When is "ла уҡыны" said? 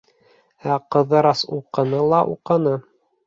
2.13-2.75